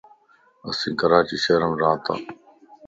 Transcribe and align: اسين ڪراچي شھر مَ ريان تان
اسين 0.67 0.93
ڪراچي 0.99 1.37
شھر 1.43 1.61
مَ 1.69 1.73
ريان 1.79 1.97
تان 2.05 2.19